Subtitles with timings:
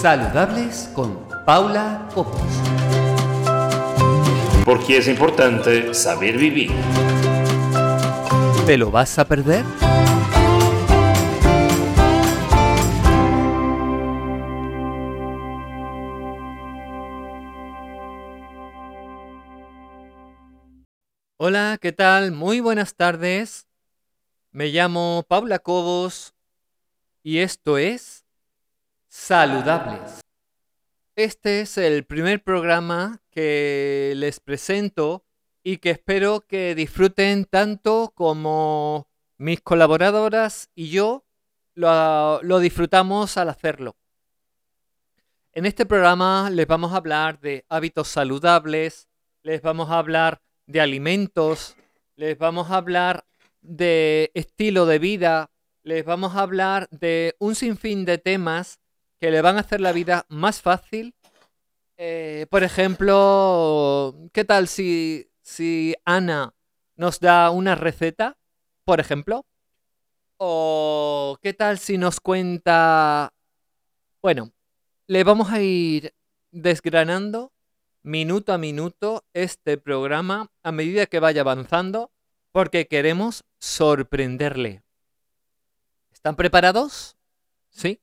[0.00, 2.40] Saludables con Paula Copos.
[4.64, 6.70] Porque es importante saber vivir.
[8.64, 9.62] ¿Te lo vas a perder?
[21.36, 22.32] Hola, ¿qué tal?
[22.32, 23.66] Muy buenas tardes.
[24.50, 26.32] Me llamo Paula Cobos
[27.22, 28.19] y esto es
[29.12, 30.20] Saludables.
[31.16, 35.24] Este es el primer programa que les presento
[35.64, 41.24] y que espero que disfruten tanto como mis colaboradoras y yo
[41.74, 43.96] lo, lo disfrutamos al hacerlo.
[45.54, 49.08] En este programa les vamos a hablar de hábitos saludables,
[49.42, 51.74] les vamos a hablar de alimentos,
[52.14, 53.24] les vamos a hablar
[53.60, 55.50] de estilo de vida,
[55.82, 58.79] les vamos a hablar de un sinfín de temas
[59.20, 61.14] que le van a hacer la vida más fácil.
[61.98, 66.54] Eh, por ejemplo, ¿qué tal si, si Ana
[66.96, 68.38] nos da una receta,
[68.84, 69.44] por ejemplo?
[70.38, 73.34] ¿O qué tal si nos cuenta...
[74.22, 74.52] Bueno,
[75.06, 76.14] le vamos a ir
[76.50, 77.52] desgranando
[78.02, 82.10] minuto a minuto este programa a medida que vaya avanzando
[82.52, 84.82] porque queremos sorprenderle.
[86.10, 87.16] ¿Están preparados?
[87.68, 88.00] ¿Sí?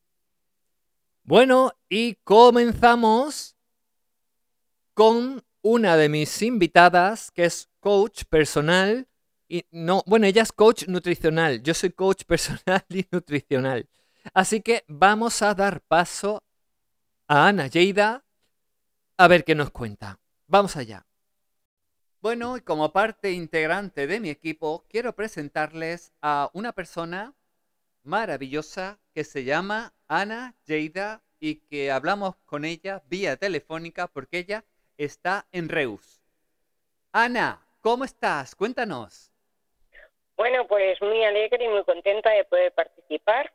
[1.27, 3.57] Bueno, y comenzamos
[4.93, 9.09] con una de mis invitadas que es coach personal
[9.49, 13.89] y no, bueno, ella es coach nutricional, yo soy coach personal y nutricional.
[14.33, 16.41] Así que vamos a dar paso
[17.27, 18.23] a Ana Lleida
[19.17, 20.21] a ver qué nos cuenta.
[20.47, 21.05] Vamos allá.
[22.21, 27.35] Bueno, y como parte integrante de mi equipo, quiero presentarles a una persona
[28.03, 34.63] maravillosa que se llama Ana Lleida y que hablamos con ella vía telefónica porque ella
[34.95, 36.21] está en Reus.
[37.11, 38.55] Ana, ¿cómo estás?
[38.55, 39.31] Cuéntanos.
[40.35, 43.51] Bueno, pues muy alegre y muy contenta de poder participar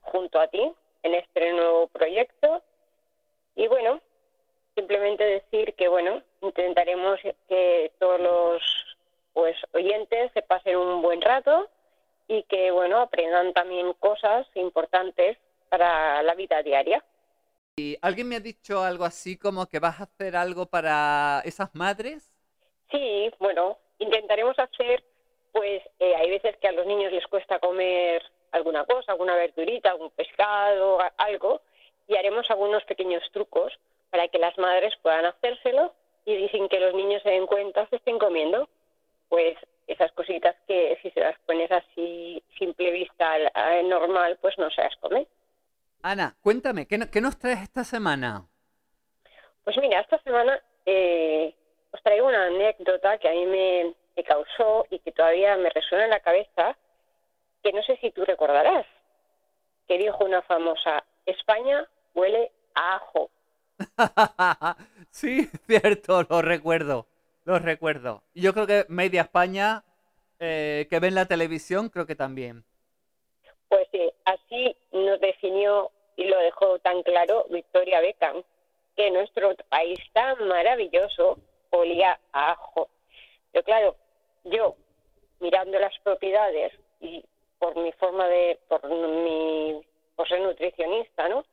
[0.00, 0.72] junto a ti
[1.04, 2.64] en este nuevo proyecto.
[3.54, 4.00] Y bueno,
[4.74, 8.96] simplemente decir que, bueno, intentaremos que todos los
[9.34, 11.70] pues oyentes se pasen un buen rato
[12.28, 15.38] y que, bueno, aprendan también cosas importantes
[15.68, 17.04] para la vida diaria.
[17.76, 21.74] ¿Y alguien me ha dicho algo así como que vas a hacer algo para esas
[21.74, 22.32] madres?
[22.90, 25.04] Sí, bueno, intentaremos hacer,
[25.52, 28.22] pues eh, hay veces que a los niños les cuesta comer
[28.52, 31.60] alguna cosa, alguna verdurita, algún pescado, algo,
[32.08, 33.78] y haremos algunos pequeños trucos
[34.10, 35.92] para que las madres puedan hacérselo
[36.24, 38.68] y sin que los niños se den cuenta se estén comiendo.
[39.28, 43.36] Pues esas cositas que si se las pones así simple vista
[43.84, 45.26] normal, pues no se las come.
[46.02, 48.46] Ana, cuéntame, ¿qué, nos traes esta semana?
[49.64, 51.54] Pues mira, esta semana eh,
[51.90, 56.04] os traigo una anécdota que a mí me, me causó y que todavía me resuena
[56.04, 56.76] en la cabeza,
[57.62, 58.86] que no sé si tú recordarás,
[59.88, 63.30] que dijo una famosa, España huele a ajo.
[65.10, 67.06] sí, cierto, lo recuerdo,
[67.46, 68.22] lo recuerdo.
[68.34, 69.84] Yo creo que media España
[70.40, 72.64] eh, que ven la televisión, creo que también.
[73.68, 78.42] Pues sí, así nos definió y lo dejó tan claro Victoria Beckham,
[78.96, 81.38] que nuestro país tan maravilloso
[81.70, 82.88] olía a ajo.
[83.52, 83.96] Pero claro,
[84.44, 84.76] yo
[85.38, 87.24] mirando las propiedades y
[87.58, 89.80] por mi forma de, por mi,
[90.16, 91.44] por ser nutricionista, ¿no?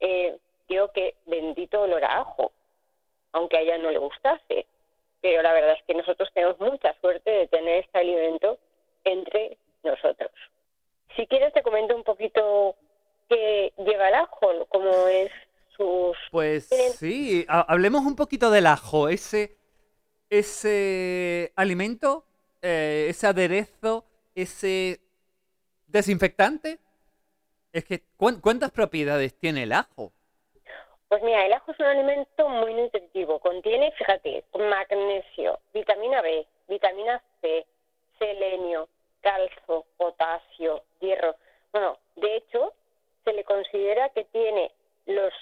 [0.00, 0.36] Eh,
[0.68, 2.52] digo que bendito olor a ajo,
[3.32, 4.66] aunque a ella no le gustase.
[5.28, 8.60] Pero la verdad es que nosotros tenemos mucha suerte de tener este alimento
[9.02, 10.30] entre nosotros.
[11.16, 12.76] Si quieres te comento un poquito
[13.28, 15.32] qué lleva el ajo, cómo es
[15.76, 16.16] sus...
[16.30, 19.56] Pues sí, hablemos un poquito del ajo, ese,
[20.30, 22.24] ese alimento,
[22.62, 24.04] eh, ese aderezo,
[24.36, 25.00] ese
[25.88, 26.78] desinfectante.
[27.72, 30.12] Es que, ¿cuántas propiedades tiene el ajo?
[31.16, 33.38] Pues mira, el ajo es un alimento muy nutritivo.
[33.38, 37.64] Contiene, fíjate, magnesio, vitamina B, vitamina C,
[38.18, 38.86] selenio,
[39.22, 41.34] calcio, potasio, hierro.
[41.72, 42.74] Bueno, de hecho,
[43.24, 44.70] se le considera que tiene
[45.06, 45.32] los,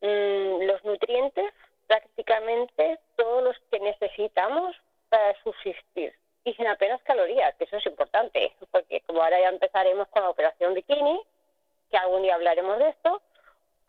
[0.00, 1.52] mm, los nutrientes
[1.86, 4.74] prácticamente todos los que necesitamos
[5.10, 6.14] para subsistir
[6.44, 10.30] y sin apenas calorías, que eso es importante, porque como ahora ya empezaremos con la
[10.30, 11.20] operación bikini,
[11.90, 13.20] que algún día hablaremos de esto,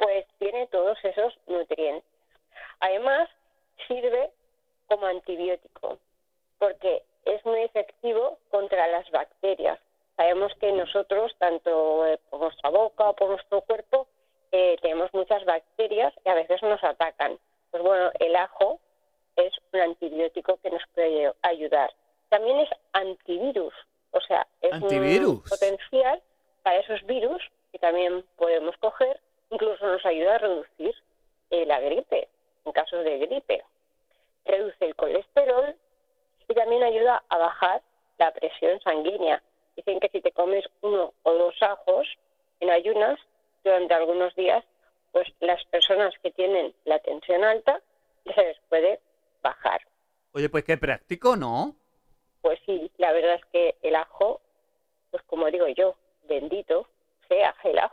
[0.01, 2.03] pues tiene todos esos nutrientes.
[2.80, 3.30] Además,
[3.88, 4.31] sirve
[4.88, 6.00] como antibiótico,
[6.57, 9.80] porque es muy efectivo contra las bacterias.
[10.18, 14.07] Sabemos que nosotros, tanto por nuestra boca o por nuestro cuerpo,
[14.51, 17.38] eh, tenemos muchas bacterias y a veces nos atacan.
[17.69, 18.80] Pues bueno, el ajo
[19.36, 21.94] es un antibiótico que nos puede ayudar.
[22.30, 23.74] También es antivirus,
[24.12, 26.21] o sea, es un potencial
[26.63, 29.19] para esos virus que también podemos coger,
[29.51, 30.95] incluso nos ayuda a reducir
[31.51, 32.27] eh, la gripe,
[32.65, 33.63] en casos de gripe.
[34.45, 35.75] Reduce el colesterol
[36.48, 37.81] y también ayuda a bajar
[38.18, 39.44] la presión sanguínea.
[39.75, 42.07] Dicen que si te comes uno o dos ajos
[42.59, 43.19] en ayunas
[43.63, 44.63] durante algunos días,
[45.12, 47.81] pues las personas que tienen la tensión alta
[48.24, 49.00] se les puede
[49.42, 49.81] bajar.
[50.33, 51.75] Oye, pues qué práctico, ¿no?
[52.42, 54.39] Pues sí, la verdad es que el ajo,
[55.12, 56.88] pues como digo yo, bendito
[57.31, 57.91] sea.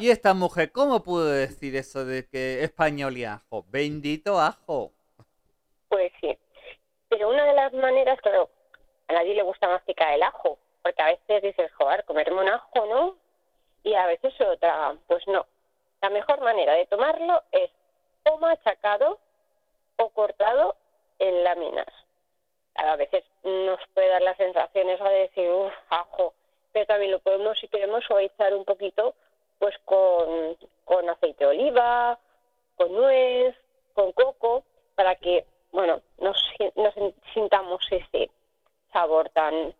[0.00, 3.64] ¿Y esta mujer cómo pudo decir eso de que español y ajo?
[3.68, 4.92] Bendito ajo.
[5.88, 6.36] Pues sí.
[7.08, 8.48] Pero una de las maneras, claro,
[9.08, 12.86] a nadie le gusta masticar el ajo, porque a veces dices, joder, comerme un ajo,
[12.86, 13.16] ¿no?
[13.84, 14.98] Y a veces se lo tragan.
[15.06, 15.46] Pues no.
[16.00, 17.70] La mejor manera de tomarlo es
[18.24, 19.18] o machacado
[19.96, 20.76] o cortado
[21.18, 21.86] en láminas.
[22.74, 26.34] A veces nos puede dar las sensaciones a decir, uff, ajo,
[26.72, 29.14] pero también lo podemos, si queremos, suavizar un poquito
[29.58, 32.18] pues con, con aceite de oliva,
[32.74, 33.54] con nuez,
[33.94, 34.64] con coco,
[34.96, 36.36] para que, bueno, nos,
[36.74, 36.94] nos
[37.32, 38.30] sintamos ese
[38.92, 39.74] sabor tan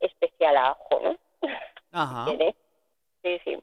[0.00, 1.18] especial a ajo, ¿no?
[1.92, 2.26] Ajá.
[3.22, 3.58] Sí, sí.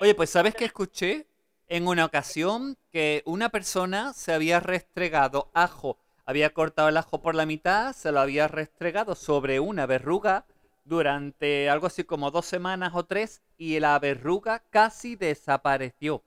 [0.00, 1.26] Oye, pues ¿sabes que escuché?
[1.68, 7.34] En una ocasión que una persona se había restregado ajo, había cortado el ajo por
[7.34, 10.44] la mitad, se lo había restregado sobre una verruga
[10.86, 16.22] durante algo así como dos semanas o tres y la verruga casi desapareció.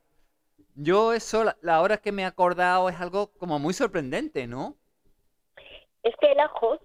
[0.76, 4.76] Yo eso, la hora que me he acordado, es algo como muy sorprendente, ¿no?
[6.04, 6.80] Es que el ajo,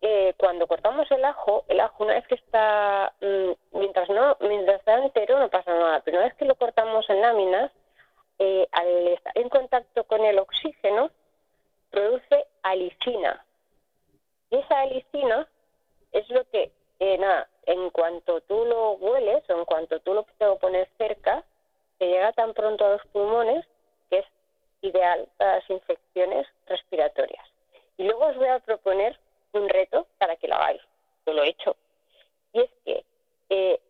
[0.00, 4.80] eh, cuando cortamos el ajo, el ajo una vez que está, mm, mientras no, mientras
[4.80, 7.72] está entero no pasa nada, pero una vez que lo cortamos en láminas,
[8.38, 11.10] eh, al estar en contacto con el oxígeno,
[11.90, 13.44] produce alicina.
[14.50, 15.48] Y esa alicina
[16.12, 20.58] es lo que eh, nada, en cuanto tú lo hueles o en cuanto tú lo
[20.58, 21.44] pones cerca,
[21.98, 23.66] te llega tan pronto a los pulmones
[24.10, 24.26] que es
[24.82, 27.46] ideal para las infecciones respiratorias.
[27.96, 29.18] Y luego os voy a proponer
[29.52, 30.82] un reto para que lo hagáis.
[31.26, 31.76] Yo lo he hecho.
[32.52, 33.04] Y es que,
[33.50, 33.80] eh,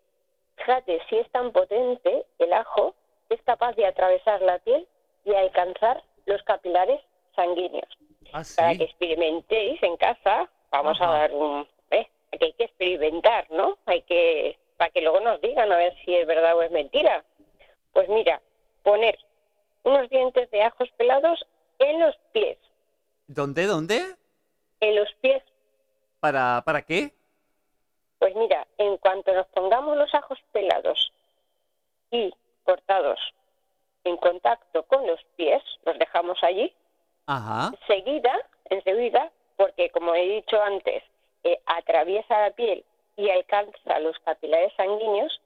[0.57, 2.95] fíjate, si es tan potente el ajo,
[3.29, 4.87] es capaz de atravesar la piel
[5.25, 7.01] y alcanzar los capilares
[7.35, 7.89] sanguíneos.
[8.33, 11.67] Ah, para que experimentéis en casa, vamos a dar un,
[12.39, 13.79] que hay que experimentar, ¿no?
[13.87, 17.25] Hay que, para que luego nos digan a ver si es verdad o es mentira.
[17.93, 18.41] Pues mira,
[18.83, 19.19] poner
[19.83, 21.47] unos dientes de ajos pelados
[21.79, 22.59] en los pies.
[23.27, 24.17] ¿Dónde, dónde?
[24.81, 25.43] En los pies.
[26.21, 27.13] ¿Para, para qué?
[28.19, 31.13] Pues mira, en cuanto nos pongamos los ajos pelados
[32.11, 32.33] y
[32.65, 33.21] cortados
[34.05, 36.73] en contacto con los pies, los dejamos allí.
[37.27, 37.73] Ajá.
[37.81, 38.33] Enseguida,
[38.71, 41.03] enseguida, porque como he dicho antes,
[41.67, 42.85] atraviesa la piel
[43.17, 45.41] y alcanza los capilares sanguíneos,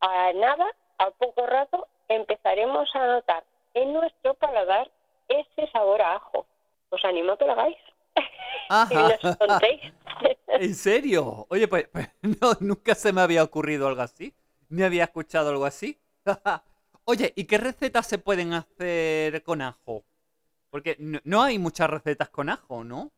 [0.00, 0.66] a nada,
[0.98, 3.44] a poco rato, empezaremos a notar
[3.74, 4.90] en nuestro paladar
[5.28, 6.46] ese sabor a ajo.
[6.90, 7.76] Os animo a que lo hagáis.
[8.68, 9.18] Ajá.
[10.48, 11.46] ¿En serio?
[11.48, 12.10] Oye, pues, pues
[12.40, 14.34] no, nunca se me había ocurrido algo así.
[14.68, 15.98] Ni había escuchado algo así.
[17.04, 20.04] Oye, ¿y qué recetas se pueden hacer con ajo?
[20.70, 23.10] Porque no hay muchas recetas con ajo, ¿no?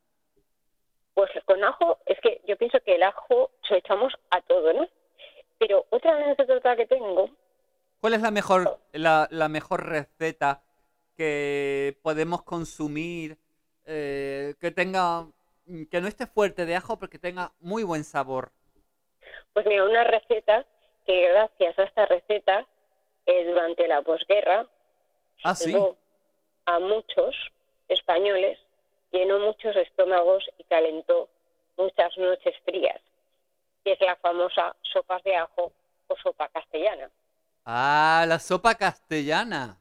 [1.15, 4.89] Pues con ajo, es que yo pienso que el ajo se echamos a todo, ¿no?
[5.59, 7.31] Pero otra anécdota que tengo.
[8.01, 10.63] ¿Cuál es la mejor, la, mejor receta
[11.17, 13.39] que podemos consumir
[13.87, 15.27] eh, que tenga,
[15.91, 18.51] que no esté fuerte de ajo, pero que tenga muy buen sabor?
[19.53, 20.67] Pues mira, una receta
[21.07, 22.67] que gracias a esta receta,
[23.27, 24.67] eh, durante la posguerra,
[25.45, 25.75] ¿Ah, sí?
[26.67, 27.35] a muchos
[27.89, 28.59] españoles
[29.15, 31.29] llenó muchos estómagos y calentó
[31.77, 33.01] muchas noches frías,
[33.85, 35.73] es la famosa sopa de ajo
[36.09, 37.11] o sopa castellana.
[37.65, 39.79] Ah, la sopa castellana.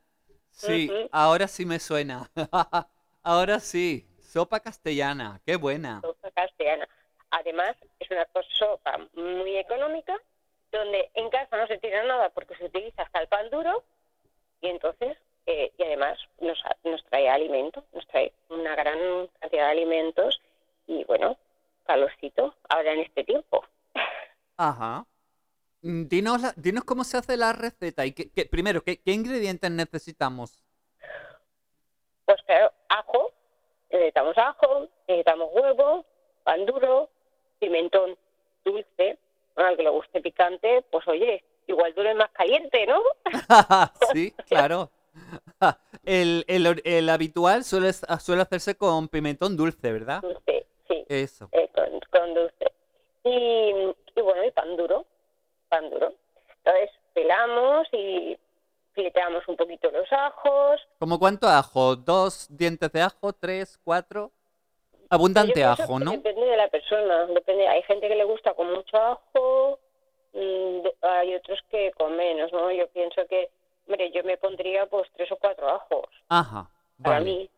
[0.52, 2.30] Sí, ahora sí me suena.
[3.24, 6.02] ahora sí, sopa castellana, qué buena.
[6.02, 6.88] Sopa castellana.
[7.32, 8.28] Además, es una
[8.60, 10.16] sopa muy económica,
[10.72, 13.84] donde en casa no se tira nada porque se utiliza hasta el pan duro,
[14.62, 19.72] y entonces eh, y además nos, nos trae alimento, nos trae una gran cantidad de
[19.72, 20.42] alimentos
[20.88, 21.38] y bueno,
[21.86, 23.64] calorcito ahora en este tiempo.
[24.58, 25.06] Ajá.
[25.82, 30.64] Mm, dinos, dinos cómo se hace la receta y que, primero, ¿qué, ingredientes necesitamos?
[32.26, 33.32] Pues claro, ajo,
[33.92, 36.06] necesitamos ajo, necesitamos huevo,
[36.44, 37.10] pan duro,
[37.60, 38.18] pimentón
[38.64, 39.18] dulce,
[39.58, 43.02] al que le guste picante, pues oye, igual dure más caliente, ¿no?
[44.14, 44.90] sí, claro.
[46.06, 50.22] El, el, el habitual suele, suele hacerse con pimentón dulce, ¿verdad?
[50.22, 51.48] Dulce, sí, Eso.
[51.54, 52.72] eh, con, con dulce.
[53.24, 53.32] Y,
[54.16, 55.06] y bueno, y pan duro,
[55.70, 56.14] pan duro.
[56.58, 58.38] Entonces pelamos y
[58.94, 60.82] fileteamos un poquito los ajos.
[61.00, 61.96] ¿Como cuánto ajo?
[61.96, 63.32] ¿Dos dientes de ajo?
[63.34, 63.80] ¿Tres?
[63.84, 64.32] ¿Cuatro?
[65.10, 66.12] Abundante ajo, ¿no?
[66.12, 67.68] Depende de la persona, depende.
[67.68, 69.80] Hay gente que le gusta con mucho ajo,
[70.34, 72.72] mm, hay otros que con menos, ¿no?
[72.72, 73.50] Yo pienso que,
[73.88, 76.70] hombre, yo me pondría pues tres o cuatro ajos Ajá,
[77.02, 77.26] para vale.
[77.26, 77.50] mí,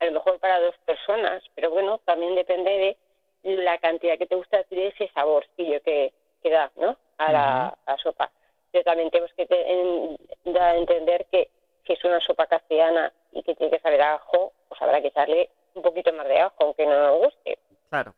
[0.00, 2.96] a lo mejor para dos personas, pero bueno, también depende
[3.42, 6.12] de la cantidad que te gusta de ese saborcillo que,
[6.42, 6.96] que da, ¿no?
[7.18, 8.30] A la, a la sopa.
[8.72, 11.50] Pero también tenemos que te- en- dar a entender que
[11.86, 15.08] si es una sopa castellana y que tiene que saber a ajo, pues habrá que
[15.08, 17.58] echarle un poquito más de ajo, aunque no nos guste.
[17.88, 18.14] Claro.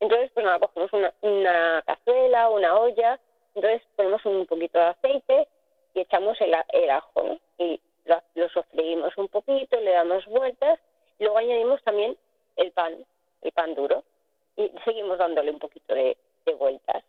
[0.00, 3.18] Entonces, pues nada, cogemos una, una cazuela, una olla,
[3.54, 5.48] entonces ponemos un poquito de aceite
[5.96, 7.38] y echamos el, el ajo, ¿no?
[7.58, 10.78] Y lo, lo sofreímos un poquito, le damos vueltas,
[11.18, 12.16] y luego añadimos también
[12.56, 12.94] el pan,
[13.42, 14.04] el pan duro,
[14.56, 17.02] y seguimos dándole un poquito de, de vueltas.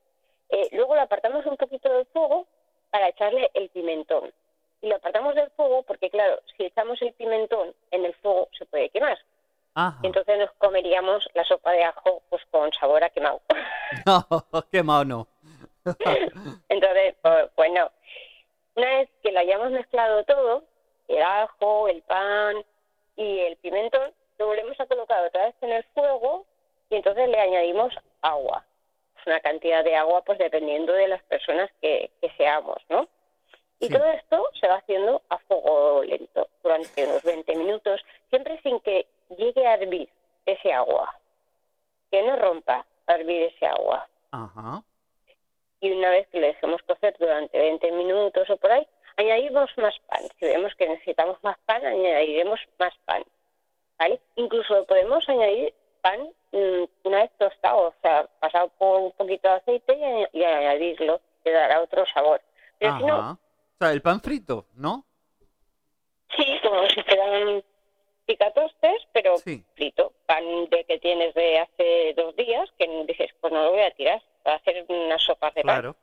[0.49, 2.47] Eh, luego lo apartamos un poquito del fuego
[2.89, 4.31] para echarle el pimentón.
[4.81, 8.65] Y lo apartamos del fuego porque, claro, si echamos el pimentón en el fuego se
[8.65, 9.17] puede quemar.
[9.73, 9.99] Ajá.
[10.03, 13.41] Entonces nos comeríamos la sopa de ajo pues con sabor a quemado.
[14.05, 14.25] No,
[14.71, 15.27] qué mono.
[16.69, 17.89] Entonces, pues, pues no.
[18.75, 20.63] Una vez que lo hayamos mezclado todo,
[21.07, 22.63] el ajo, el pan
[23.15, 26.45] y el pimentón, lo volvemos a colocar otra vez en el fuego
[26.89, 28.65] y entonces le añadimos agua.
[29.13, 33.07] Pues una cantidad de agua, pues dependiendo de las personas que, que seamos, ¿no?
[33.79, 33.93] Y Sí.
[33.93, 39.07] todo esto se va haciendo a fuego lento durante unos 20 minutos, siempre sin que
[39.37, 40.09] llegue a hervir
[40.45, 41.13] ese agua,
[42.11, 44.83] que no rompa a hervir ese agua Ajá.
[45.79, 49.95] y una vez que le dejemos cocer durante 20 minutos o por ahí, añadimos más
[50.07, 50.21] pan.
[50.39, 53.23] Si vemos que necesitamos más pan, añadiremos más pan.
[53.99, 54.19] ¿Vale?
[54.35, 59.55] Incluso podemos añadir pan mm, una vez tostado, o sea, pasado por un poquito de
[59.55, 62.41] aceite y, añ- y añadirlo, le dará otro sabor.
[62.79, 63.31] Pero si no, Ajá.
[63.31, 65.03] O sea, el pan frito, ¿no?
[66.35, 67.63] sí, como si fueran
[68.27, 69.63] picatostes, pero Sí.
[69.75, 70.13] frito.
[70.27, 73.91] Pan de que tienes de hace dos días, que dices, pues no lo voy a
[73.91, 75.81] tirar, para hacer unas sopas de pan.
[75.81, 75.95] Claro.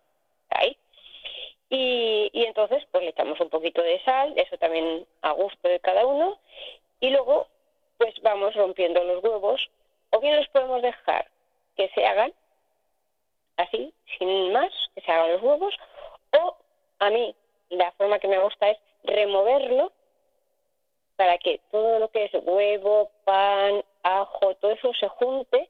[0.51, 0.77] ahí.
[1.71, 5.81] Y, y entonces pues le echamos un poquito de sal, eso también a gusto de
[5.81, 6.39] cada uno,
[7.01, 7.49] y luego
[7.99, 9.69] pues vamos rompiendo los huevos,
[10.11, 11.29] o bien los podemos dejar
[11.77, 12.33] que se hagan
[13.57, 15.75] así, sin más, que se hagan los huevos,
[16.39, 16.57] o
[17.01, 17.35] a mí
[17.71, 19.93] la forma que me gusta es removerlo
[21.17, 25.69] para que todo lo que es huevo, pan, ajo, todo eso se junte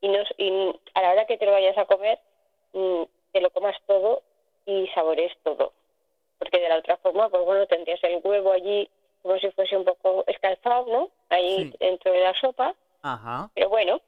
[0.00, 0.50] y, nos, y
[0.94, 2.18] a la hora que te lo vayas a comer
[2.72, 4.22] mm, te lo comas todo
[4.66, 5.72] y sabores todo.
[6.38, 8.88] Porque de la otra forma, pues bueno, tendrías el huevo allí
[9.22, 11.10] como si fuese un poco escalfado, ¿no?
[11.28, 11.76] Ahí Sí.
[11.78, 12.74] dentro de la sopa.
[13.02, 13.50] Ajá.
[13.54, 14.00] Pero bueno,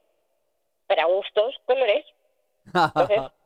[0.87, 2.05] para gustos, colores.
[2.65, 3.21] Entonces,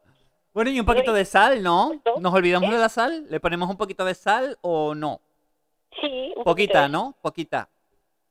[0.54, 1.92] Bueno, y un poquito de sal, ¿no?
[2.20, 3.26] ¿Nos olvidamos de la sal?
[3.30, 5.22] ¿Le ponemos un poquito de sal o no?
[6.02, 7.16] Sí, un poquito Poquita, de- ¿no?
[7.22, 7.70] Poquita.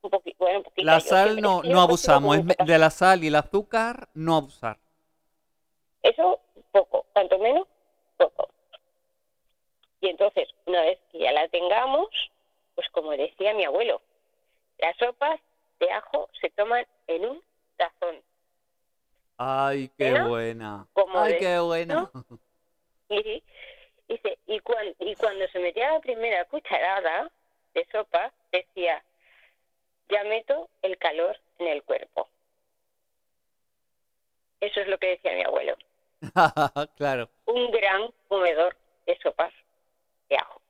[0.01, 0.85] Un poqui- bueno, un poquito.
[0.85, 2.37] La sal no, no abusamos.
[2.37, 4.77] es De la sal y el azúcar, no abusar.
[6.03, 6.39] Eso
[6.71, 7.67] poco, cuanto menos,
[8.17, 8.49] poco.
[10.01, 12.07] Y entonces, una vez que ya la tengamos,
[12.75, 14.01] pues como decía mi abuelo,
[14.77, 15.39] las sopas
[15.79, 17.41] de ajo se toman en un
[17.77, 18.15] tazón.
[19.37, 20.29] Ay, qué ¿Bueno?
[20.29, 20.87] buena.
[20.93, 22.09] Como Ay, de- qué buena.
[23.09, 23.41] Y
[24.09, 27.31] dice, y, cuan- y cuando se metía la primera cucharada
[27.77, 29.03] de sopa, decía,
[30.09, 32.27] ya meto el calor en el cuerpo.
[34.59, 35.77] Eso es lo que decía mi abuelo.
[36.97, 37.29] claro.
[37.45, 39.53] Un gran comedor de sopas
[40.29, 40.61] de ajo.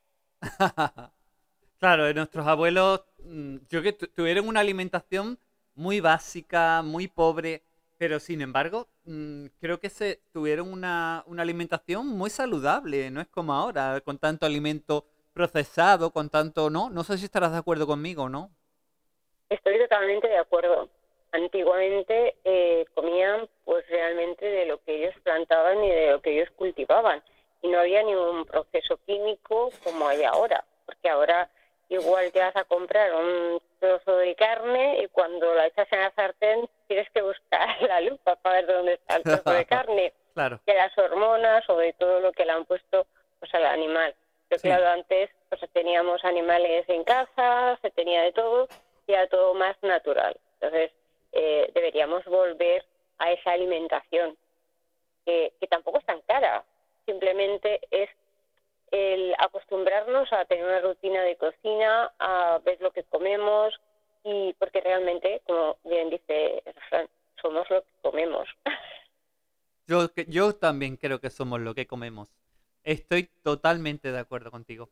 [1.80, 5.40] Claro, nuestros abuelos, mm, yo que tu- tuvieron una alimentación
[5.76, 7.64] muy básica, muy pobre,
[8.00, 13.28] pero sin embargo, mm, creo que se tuvieron una, una alimentación muy saludable, no es
[13.28, 15.06] como ahora, con tanto alimento
[15.38, 16.89] procesado, con tanto, ¿no?
[16.89, 18.50] No sé si estarás de acuerdo conmigo, ¿no?
[19.50, 20.89] Estoy totalmente de acuerdo.
[21.32, 26.50] Antiguamente eh, comían pues realmente de lo que ellos plantaban y de lo que ellos
[26.56, 27.22] cultivaban
[27.62, 31.50] y no había ningún proceso químico como hay ahora, porque ahora
[31.89, 36.12] igual te vas a comprar un trozo de carne y cuando la echas en la
[36.12, 40.60] sartén tienes que buscar la lupa para ver dónde está el trozo de carne, Claro,
[40.65, 43.06] de las hormonas o de todo lo que le han puesto
[43.39, 44.15] pues al animal.
[44.50, 44.68] Pero Sí.
[44.68, 48.68] claro, antes pues teníamos animales en casa, se tenía de todo
[49.08, 50.38] y era todo más natural.
[50.60, 50.92] Entonces,
[51.34, 52.86] eh, deberíamos volver
[53.20, 54.38] a esa alimentación,
[55.25, 56.63] que, que tampoco es tan cara.
[57.06, 58.10] simplemente es
[58.92, 63.74] el acostumbrarnos a tener una rutina de cocina, a ver lo que comemos
[64.24, 67.08] y porque realmente, como bien dice Fran,
[67.42, 68.48] somos lo que comemos.
[69.88, 72.30] Yo, yo también creo que somos lo que comemos.
[72.88, 74.89] Estoy totalmente de acuerdo contigo.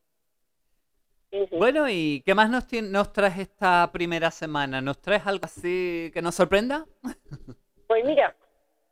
[1.32, 1.56] Sí, sí.
[1.56, 4.82] Bueno, ¿y qué más nos, nos traes esta primera semana?
[4.82, 6.86] ¿Nos traes algo así que nos sorprenda?
[7.88, 8.36] Pues mira,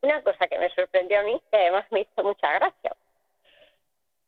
[0.03, 2.95] una cosa que me sorprendió a mí, que además me hizo mucha gracia.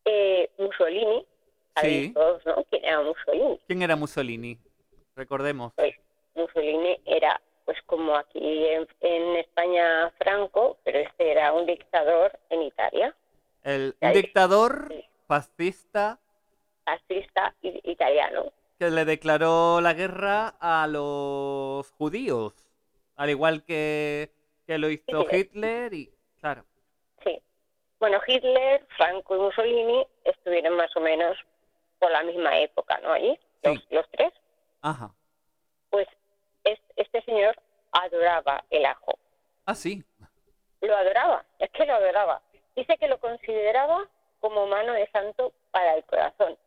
[0.04, 1.24] Eh, Mussolini,
[1.80, 2.12] Sí.
[2.14, 2.64] todos, ¿no?
[2.72, 3.60] ¿Quién era Mussolini?
[3.68, 4.58] ¿Quién era Mussolini?
[5.16, 5.72] Recordemos.
[5.76, 5.94] Pues
[6.34, 12.64] Mussolini era, pues como aquí en, en España Franco, pero este era un dictador en
[12.64, 13.16] Italia,
[13.66, 14.94] El, un dictador
[15.28, 16.20] fascista
[17.84, 18.54] italiano.
[18.78, 22.54] que le declaró la guerra a los judíos,
[23.16, 24.32] al igual que,
[24.68, 25.36] que lo hizo Hitler.
[25.36, 26.12] Hitler y...
[26.40, 26.64] Claro.
[27.24, 27.42] Sí.
[28.00, 31.36] Bueno, Hitler, Franco y Mussolini estuvieron más o menos
[31.98, 33.14] por la misma época, ¿no?
[33.14, 33.40] Allí,
[33.90, 34.32] los, tres.
[34.82, 35.12] Ajá.
[35.90, 36.08] Pues
[36.64, 37.56] es- este señor
[37.92, 39.18] adoraba el ajo.
[39.66, 40.04] Ah, sí.
[40.82, 42.42] Lo adoraba, es que lo adoraba.
[42.76, 44.08] Dice que lo consideraba
[44.40, 46.58] como mano de santo para el corazón.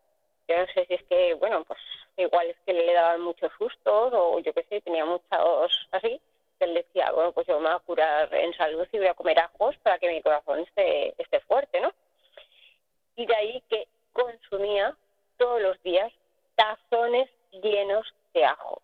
[0.49, 1.79] Yo no sé si es que, bueno, pues
[2.17, 6.21] igual es que le daban muchos sustos o yo qué sé, tenía muchos así,
[6.59, 9.15] que él decía, bueno, pues yo me voy a curar en salud y voy a
[9.15, 11.93] comer ajos para que mi corazón esté, esté fuerte, ¿no?
[13.17, 14.97] Y de ahí que consumía
[15.37, 16.13] todos los días
[16.57, 17.29] tazones
[17.63, 18.83] llenos de ajos.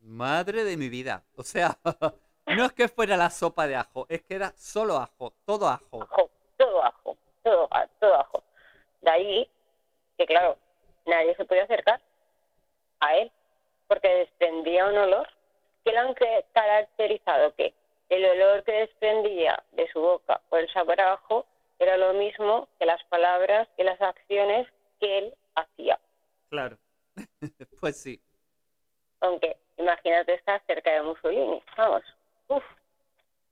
[0.00, 1.22] Madre de mi vida.
[1.36, 1.78] O sea,
[2.56, 6.02] no es que fuera la sopa de ajo, es que era solo ajo, todo ajo.
[6.02, 7.68] ajo, todo ajo, todo,
[8.00, 8.42] todo ajo.
[9.00, 9.50] De ahí
[10.16, 10.56] que, claro,
[11.06, 12.00] nadie se podía acercar
[13.00, 13.30] a él
[13.86, 15.28] porque desprendía un olor
[15.84, 16.14] que lo han
[16.52, 17.74] caracterizado que
[18.08, 21.46] el olor que desprendía de su boca o el sabor a ajo
[21.78, 24.66] era lo mismo que las palabras y las acciones
[25.00, 25.98] que él hacía.
[26.48, 26.78] Claro.
[27.80, 28.20] Pues sí.
[29.20, 32.02] Aunque imagínate estar cerca de Mussolini, vamos,
[32.48, 32.64] uf,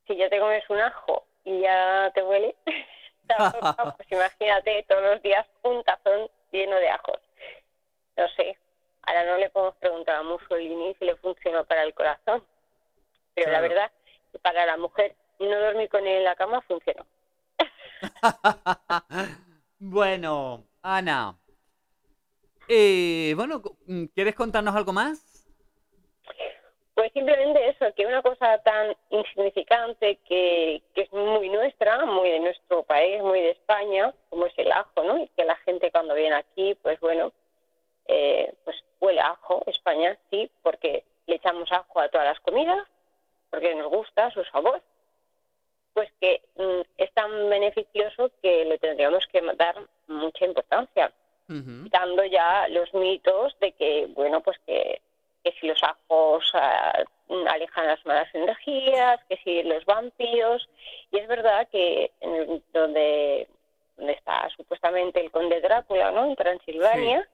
[0.07, 2.55] si ya te comes un ajo y ya te huele,
[3.97, 7.21] pues imagínate todos los días un tazón lleno de ajos.
[8.17, 8.57] No sé,
[9.03, 12.45] ahora no le podemos preguntar a Mussolini si le funcionó para el corazón,
[13.35, 13.91] pero la verdad
[14.33, 17.07] que para la mujer no dormir con él en la cama funcionó.
[19.79, 21.37] bueno, Ana.
[22.69, 23.63] Eh, bueno,
[24.15, 25.36] ¿quieres contarnos algo más?
[26.97, 32.41] Pues simplemente eso, que una cosa tan insignificante que, que es muy nuestra, muy de
[32.41, 35.19] nuestro país, muy de España, como es el ajo, ¿no?
[35.23, 37.33] Y que la gente cuando viene aquí, pues bueno,
[38.07, 42.89] eh, pues huele a ajo, España, sí, porque le echamos ajo a todas las comidas,
[43.51, 44.81] porque nos gusta su sabor,
[45.93, 51.13] pues que mm, es tan beneficioso que le tendríamos que dar mucha importancia
[51.47, 55.01] quitando ya los mitos de que, bueno, pues que,
[55.47, 57.05] que si los ajos ah,
[57.49, 60.69] alejan las malas energías, que si los vampiros,
[61.13, 63.47] y es verdad que en el- donde,
[63.97, 66.25] donde está supuestamente el conde Drácula, ¿no?
[66.25, 67.29] En Transilvania,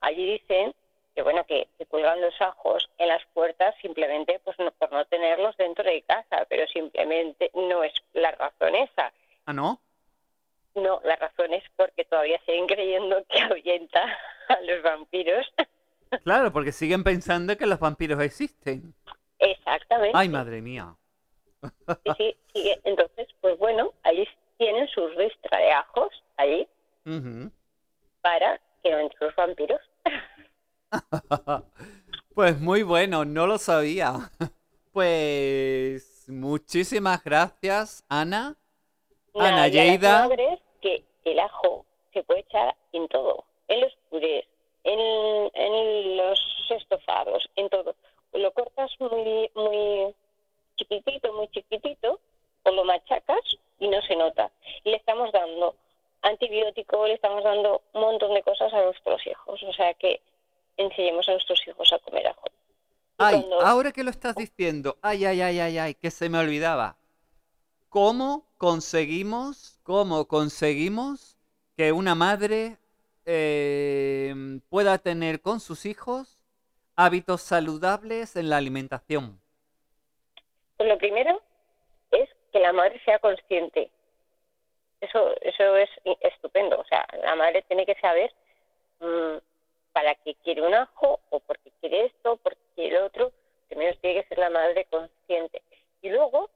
[0.00, 0.72] allí dicen
[1.16, 5.04] que, bueno, que, que cuelgan los ajos en las puertas simplemente pues no, por no
[5.06, 9.12] tenerlos dentro de casa, pero simplemente no es la razón esa.
[9.46, 9.80] Ah, ¿no?
[10.76, 14.02] No, la razón es porque todavía siguen creyendo que ahuyenta
[14.48, 15.52] a los vampiros.
[16.24, 18.94] Claro, porque siguen pensando que los vampiros existen.
[19.38, 20.16] Exactamente.
[20.16, 20.94] Ay, madre mía.
[21.62, 22.74] Sí, sí, sí.
[22.84, 24.26] Entonces, pues bueno, ahí
[24.58, 26.66] tienen sus ristra de ajos, ahí,
[28.22, 29.80] para que no entren los vampiros.
[32.34, 34.30] Pues muy bueno, no lo sabía.
[34.92, 38.56] Pues muchísimas gracias, Ana.
[39.34, 40.20] Ana Nada, y a las Lleida.
[40.28, 44.46] madres que el ajo se puede echar en todo, en los purés,
[44.84, 44.98] en,
[45.52, 47.94] en los estofados, en todo.
[48.32, 50.14] Lo cortas muy, muy
[50.76, 52.18] chiquitito, muy chiquitito,
[52.62, 53.40] o lo machacas
[53.78, 54.50] y no se nota.
[54.82, 55.76] Y le estamos dando
[56.22, 59.62] antibiótico, le estamos dando un montón de cosas a nuestros hijos.
[59.62, 60.22] O sea que
[60.78, 62.44] enseñemos a nuestros hijos a comer ajo.
[63.18, 66.28] Y Ay, cuando- ahora que lo estás diciendo, ay, ay, ay, ay, ay, que se
[66.28, 66.96] me olvidaba.
[67.88, 71.36] ¿Cómo conseguimos, cómo conseguimos
[71.76, 72.76] que una madre
[73.24, 74.32] eh,
[74.70, 76.44] pueda tener con sus hijos
[76.94, 79.40] hábitos saludables en la alimentación?
[80.76, 81.42] Pues lo primero
[82.12, 83.90] es que la madre sea consciente.
[85.00, 86.78] Eso, eso es estupendo.
[86.78, 88.32] O sea, la madre tiene que saber
[89.00, 89.38] mm,
[89.92, 93.32] para qué quiere un ajo o por qué quiere esto, por qué quiere otro.
[93.68, 95.62] Primero tiene que ser la madre consciente.
[96.02, 96.50] Y luego,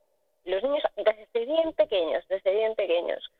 [0.45, 3.31] los niños, desde bien pequeños, desde bien pequeños,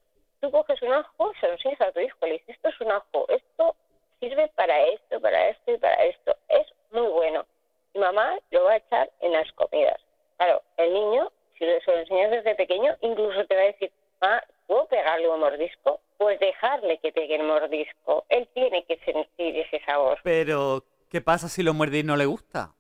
[0.41, 2.91] tú coges un ajo, se lo enseñas a tu hijo, le dices, esto es un
[2.91, 3.77] ajo, esto
[4.21, 6.37] sirve para esto, para esto y para esto.
[6.49, 7.47] Es muy bueno.
[7.95, 10.01] Y mamá lo va a echar en las comidas.
[10.37, 14.43] Claro, el niño, si se lo enseñas desde pequeño, incluso te va a decir, ah,
[14.67, 16.01] ¿puedo pegarle un mordisco?
[16.17, 18.25] Pues dejarle que pegue el mordisco.
[18.29, 20.19] Él tiene que sentir ese sabor.
[20.23, 22.75] Pero, ¿qué pasa si lo muerde y no le gusta?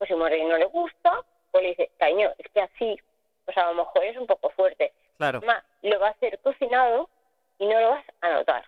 [0.00, 2.98] Pues si muerde y no le gusta, pues le dice, caño, es que así,
[3.44, 4.94] pues a lo mejor es un poco fuerte.
[5.18, 5.40] Claro.
[5.42, 7.10] Mamá, lo va a hacer cocinado
[7.58, 8.64] y no lo vas a notar.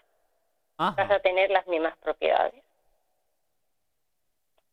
[0.77, 2.62] Vas a tener las mismas propiedades.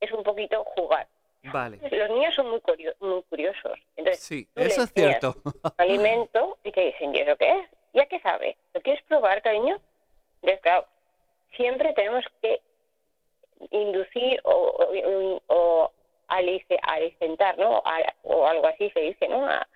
[0.01, 1.07] Es un poquito jugar.
[1.43, 1.79] Vale.
[1.91, 3.79] Los niños son muy, curio- muy curiosos.
[3.95, 5.35] Entonces, Sí, eso es cierto.
[5.77, 7.69] alimento y te dicen, ¿y eso qué es?
[7.93, 8.57] ¿Ya qué sabe?
[8.73, 9.79] ¿Lo quieres probar, cariño?
[10.41, 10.85] Entonces, claro,
[11.55, 12.61] siempre tenemos que
[13.71, 15.91] inducir o, o, o
[16.29, 17.81] alicentar, ¿no?
[17.85, 19.45] A- o algo así se dice, ¿no?
[19.47, 19.67] A,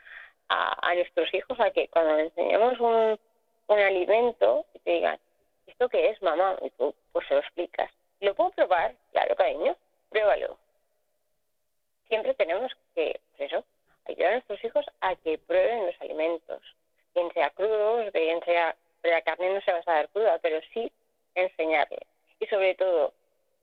[0.49, 3.19] a, nuestros hijos a que cuando les enseñemos un,
[3.67, 5.19] un alimento, te digan,
[5.67, 6.57] ¿esto qué es, mamá?
[6.61, 7.91] Y tú, pues se lo explicas.
[8.19, 8.95] ¿Lo puedo probar?
[9.11, 9.75] Claro, cariño,
[10.09, 10.57] pruébalo.
[12.07, 13.63] Siempre tenemos que, pues eso,
[14.05, 16.61] ayudar a nuestros hijos a que prueben los alimentos,
[17.15, 20.91] bien sea crudos, bien sea, la carne no se va a dar cruda, pero sí
[21.35, 21.99] enseñarle.
[22.39, 23.13] Y sobre todo,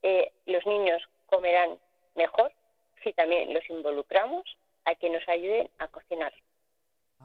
[0.02, 1.78] eh, los niños comerán
[2.14, 2.52] mejor
[3.02, 4.44] si también los involucramos
[4.84, 6.32] a que nos ayuden a cocinar.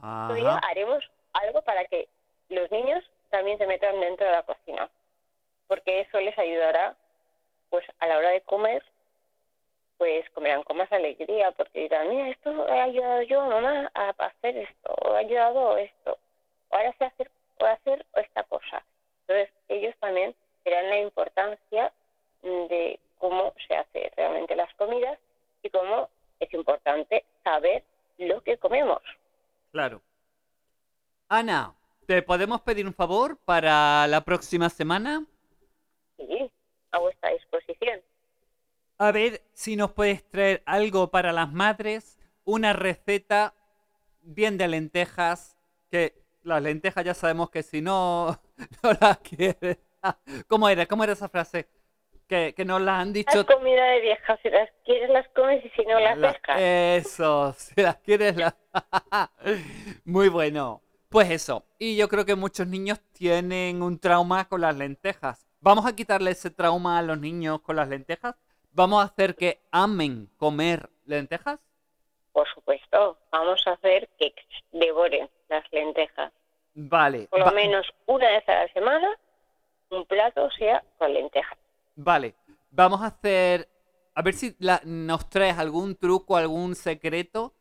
[0.02, 2.08] Haremos algo para que
[2.50, 4.90] los niños también se metan dentro de la cocina,
[5.68, 6.96] porque eso les ayudará,
[7.70, 8.84] pues a la hora de comer,
[9.98, 14.58] pues comerán con más alegría, porque dirán, mira, esto he ayudado yo, mamá, a hacer
[14.58, 16.18] esto, o he ayudado esto,
[16.70, 18.84] o ahora sé hacer, o hacer esta cosa.
[19.22, 21.92] Entonces ellos también verán la importancia
[22.42, 25.18] de cómo se hace realmente las comidas
[25.66, 27.84] y cómo es importante saber
[28.18, 29.02] lo que comemos.
[29.72, 30.02] Claro.
[31.28, 31.74] Ana,
[32.06, 35.26] ¿te podemos pedir un favor para la próxima semana?
[36.18, 36.52] Sí,
[36.92, 38.00] a vuestra disposición.
[38.98, 43.54] A ver si nos puedes traer algo para las madres, una receta
[44.22, 45.58] bien de lentejas,
[45.90, 48.40] que las lentejas ya sabemos que si no,
[48.84, 49.80] no las quieres.
[50.48, 50.86] ¿Cómo era?
[50.86, 51.68] ¿Cómo era esa frase?
[52.28, 53.38] Que, que nos la han dicho.
[53.38, 56.60] Las comida de viejas, si las quieres las comes y si no las La- dejas.
[56.60, 58.56] Eso, si las quieres las...
[60.06, 60.82] Muy bueno.
[61.10, 61.64] Pues eso.
[61.78, 65.46] Y yo creo que muchos niños tienen un trauma con las lentejas.
[65.62, 68.36] Vamos a quitarle ese trauma a los niños con las lentejas.
[68.72, 71.60] Vamos a hacer que amen comer lentejas.
[72.34, 74.34] Por supuesto, vamos a hacer que
[74.72, 76.34] devoren las lentejas.
[76.74, 77.28] Vale.
[77.30, 79.08] Por lo va- menos una vez a la semana,
[79.92, 81.58] un plato sea con lentejas.
[81.96, 82.36] Vale.
[82.72, 83.70] Vamos a hacer...
[84.14, 87.54] A ver si la- nos traes algún truco, algún secreto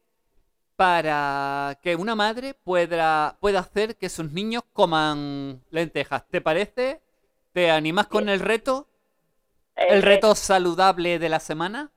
[0.77, 6.27] para que una madre pueda, pueda hacer que sus niños coman lentejas.
[6.29, 7.01] ¿Te parece?
[7.53, 8.89] ¿Te animas con el reto?
[9.77, 11.91] ¿El reto saludable de la semana?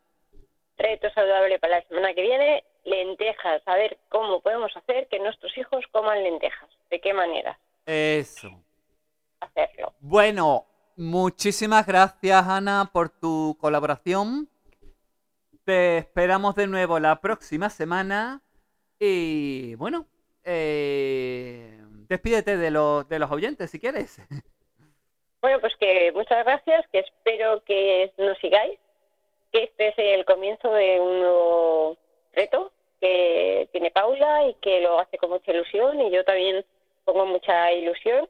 [0.80, 3.62] reto saludable para la semana que viene, lentejas.
[3.65, 6.69] A ver cómo podemos hacer que nuestros hijos coman lentejas.
[6.91, 8.62] ¿De qué manera Eso.
[9.39, 9.93] hacerlo?
[10.00, 10.65] Bueno,
[10.97, 14.49] muchísimas gracias Ana por tu colaboración.
[15.63, 18.41] Te esperamos de nuevo la próxima semana.
[18.99, 20.05] Y bueno,
[20.43, 21.79] eh,
[22.10, 24.21] despídete de los, de los oyentes si quieres.
[25.39, 28.77] Bueno, pues que muchas gracias, que espero que nos sigáis,
[29.51, 31.97] que este es el comienzo de un nuevo
[32.33, 36.65] reto que tiene Paula y que lo hace con mucha ilusión y yo también
[37.05, 38.27] pongo mucha ilusión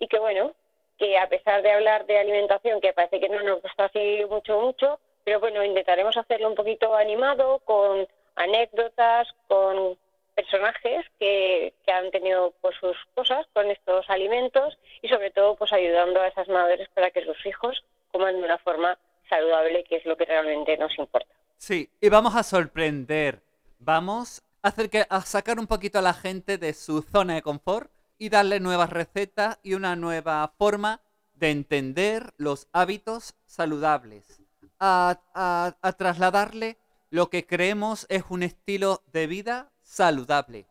[0.00, 0.52] y que bueno,
[0.98, 4.60] que a pesar de hablar de alimentación, que parece que no nos gusta así mucho,
[4.60, 8.06] mucho, pero bueno, intentaremos hacerlo un poquito animado, con
[8.36, 9.96] anécdotas, con
[10.34, 15.72] personajes que, que han tenido pues sus cosas con estos alimentos y sobre todo pues
[15.72, 20.06] ayudando a esas madres para que sus hijos coman de una forma saludable, que es
[20.06, 21.28] lo que realmente nos importa.
[21.56, 23.40] Sí, y vamos a sorprender.
[23.80, 27.42] Vamos a, hacer que, a sacar un poquito a la gente de su zona de
[27.42, 31.00] confort y darle nuevas recetas y una nueva forma
[31.34, 34.42] de entender los hábitos saludables.
[34.80, 36.76] A, a- a trasladarle
[37.10, 40.66] lo que creemos es un estilo de vida saludable.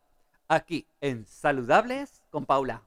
[0.49, 2.81] Aquí en Saludables con Paula.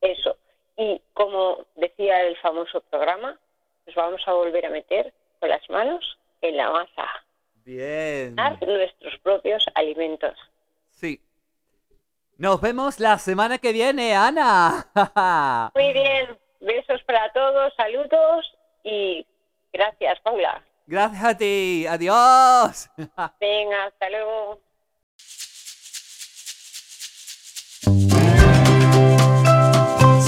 [0.00, 0.36] Eso.
[0.76, 3.38] Y como decía el famoso programa,
[3.86, 7.06] nos vamos a volver a meter con las manos en la masa,
[7.64, 8.34] Bien.
[8.34, 10.36] dar nuestros propios alimentos.
[12.38, 14.86] Nos vemos la semana que viene, Ana.
[15.74, 19.26] Muy bien, besos para todos, saludos y
[19.72, 20.62] gracias, Paula.
[20.86, 21.86] Gracias a ti.
[21.88, 22.90] Adiós.
[23.40, 24.60] Venga, hasta luego.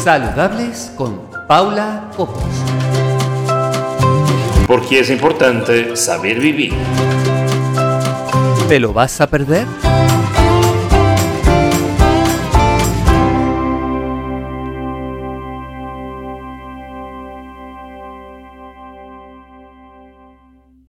[0.02, 2.44] Saludables con Paula Copos.
[4.66, 6.74] Porque es importante saber vivir.
[8.68, 9.66] ¿Te lo vas a perder?